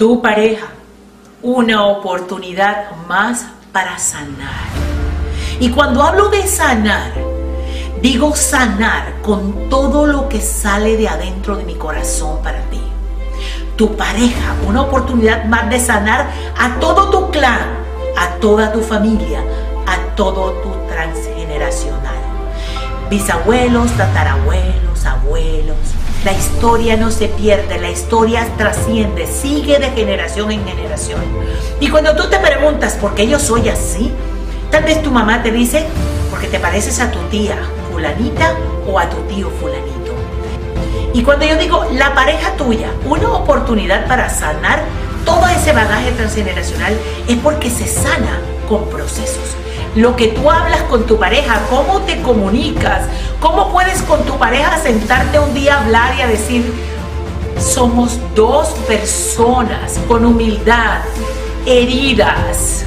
[0.00, 0.68] Tu pareja,
[1.42, 4.64] una oportunidad más para sanar.
[5.60, 7.12] Y cuando hablo de sanar,
[8.00, 12.80] digo sanar con todo lo que sale de adentro de mi corazón para ti.
[13.76, 17.68] Tu pareja, una oportunidad más de sanar a todo tu clan,
[18.16, 19.44] a toda tu familia,
[19.86, 22.22] a todo tu transgeneracional.
[23.10, 25.99] Bisabuelos, tatarabuelos, abuelos.
[26.24, 31.20] La historia no se pierde, la historia trasciende, sigue de generación en generación.
[31.80, 34.12] Y cuando tú te preguntas por qué yo soy así,
[34.70, 35.86] tal vez tu mamá te dice,
[36.28, 37.56] porque te pareces a tu tía
[37.90, 38.54] fulanita
[38.86, 40.12] o a tu tío fulanito.
[41.14, 44.82] Y cuando yo digo la pareja tuya, una oportunidad para sanar
[45.24, 46.94] todo ese bagaje transgeneracional,
[47.28, 49.56] es porque se sana con procesos
[49.96, 53.02] lo que tú hablas con tu pareja, cómo te comunicas,
[53.40, 56.72] cómo puedes con tu pareja sentarte un día a hablar y a decir,
[57.58, 61.00] somos dos personas con humildad,
[61.66, 62.84] heridas.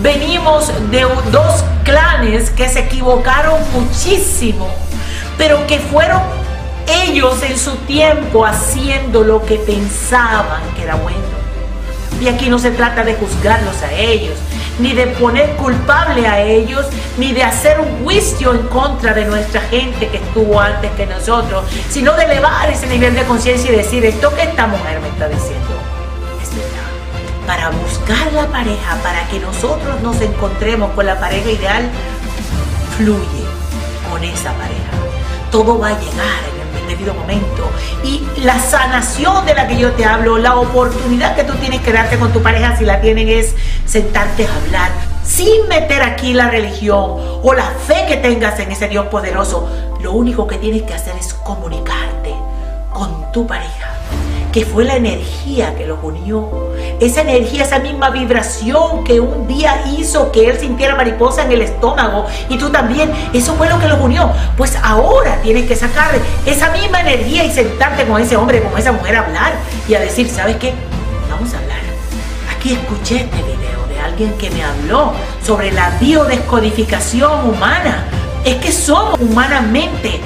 [0.00, 4.68] Venimos de dos clanes que se equivocaron muchísimo,
[5.36, 6.22] pero que fueron
[6.86, 11.45] ellos en su tiempo haciendo lo que pensaban que era bueno.
[12.20, 14.38] Y aquí no se trata de juzgarlos a ellos,
[14.78, 16.86] ni de poner culpable a ellos,
[17.18, 21.64] ni de hacer un juicio en contra de nuestra gente que estuvo antes que nosotros,
[21.90, 25.28] sino de elevar ese nivel de conciencia y decir, esto que esta mujer me está
[25.28, 25.70] diciendo
[26.42, 27.46] es verdad.
[27.46, 31.88] Para buscar la pareja, para que nosotros nos encontremos con la pareja ideal,
[32.96, 33.44] fluye
[34.10, 34.90] con esa pareja.
[35.50, 36.55] Todo va a llegar
[36.86, 37.70] debido momento.
[38.04, 41.92] Y la sanación de la que yo te hablo, la oportunidad que tú tienes que
[41.92, 44.90] darte con tu pareja si la tienen es sentarte a hablar
[45.24, 49.68] sin meter aquí la religión o la fe que tengas en ese Dios poderoso.
[50.00, 52.34] Lo único que tienes que hacer es comunicarte
[52.92, 53.95] con tu pareja
[54.56, 56.48] que fue la energía que los unió.
[56.98, 61.60] Esa energía, esa misma vibración que un día hizo que él sintiera mariposa en el
[61.60, 64.32] estómago y tú también, eso fue lo que los unió.
[64.56, 66.08] Pues ahora tienes que sacar
[66.46, 69.52] esa misma energía y sentarte con ese hombre, con esa mujer a hablar
[69.86, 70.72] y a decir, ¿sabes qué?
[71.30, 71.80] Vamos a hablar.
[72.56, 75.12] Aquí escuché este video de alguien que me habló
[75.44, 78.06] sobre la biodescodificación humana.
[78.42, 80.18] Es que somos humanamente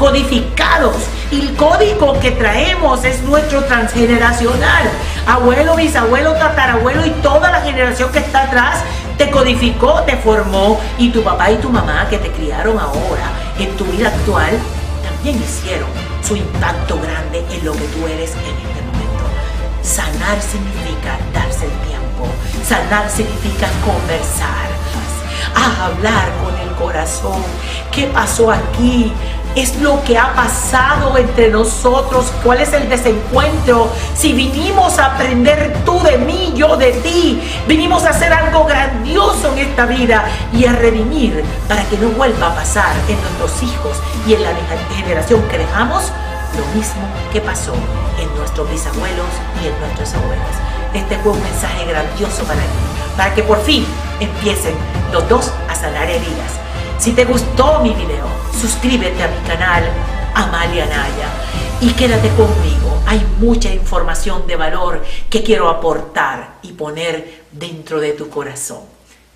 [0.00, 0.96] codificados
[1.30, 4.88] y el código que traemos es nuestro transgeneracional.
[5.26, 8.78] Abuelo, bisabuelo, tatarabuelo y toda la generación que está atrás
[9.16, 13.76] te codificó, te formó y tu papá y tu mamá que te criaron ahora en
[13.76, 14.58] tu vida actual
[15.02, 15.88] también hicieron
[16.22, 19.24] su impacto grande en lo que tú eres en este momento.
[19.82, 22.26] Sanar significa darse el tiempo.
[22.64, 24.68] Sanar significa conversar.
[25.54, 27.42] A hablar con el corazón.
[27.90, 29.12] ¿Qué pasó aquí?
[29.60, 33.90] Es lo que ha pasado entre nosotros, cuál es el desencuentro.
[34.14, 39.52] Si vinimos a aprender tú de mí, yo de ti, vinimos a hacer algo grandioso
[39.52, 43.96] en esta vida y a redimir para que no vuelva a pasar en nuestros hijos
[44.26, 44.50] y en la
[44.94, 46.12] generación que dejamos
[46.56, 47.02] lo mismo
[47.32, 47.74] que pasó
[48.20, 49.26] en nuestros bisabuelos
[49.62, 50.56] y en nuestras abuelas.
[50.94, 52.78] Este fue un mensaje grandioso para ti,
[53.16, 53.84] para que por fin
[54.20, 54.74] empiecen
[55.12, 56.67] los dos a sanar heridas.
[56.98, 58.26] Si te gustó mi video,
[58.60, 59.84] suscríbete a mi canal
[60.34, 61.28] Amalia Naya
[61.80, 63.00] y quédate conmigo.
[63.06, 68.82] Hay mucha información de valor que quiero aportar y poner dentro de tu corazón.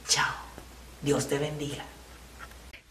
[0.09, 0.35] Chao.
[1.03, 1.85] Dios te bendiga.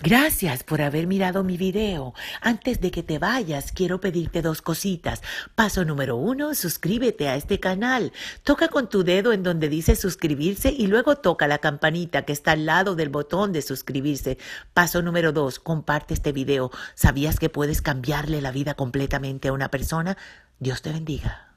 [0.03, 2.15] Gracias por haber mirado mi video.
[2.41, 5.21] Antes de que te vayas, quiero pedirte dos cositas.
[5.53, 8.11] Paso número uno, suscríbete a este canal.
[8.43, 12.53] Toca con tu dedo en donde dice suscribirse y luego toca la campanita que está
[12.53, 14.39] al lado del botón de suscribirse.
[14.73, 16.71] Paso número dos, comparte este video.
[16.95, 20.17] ¿Sabías que puedes cambiarle la vida completamente a una persona?
[20.59, 21.50] Dios te bendiga.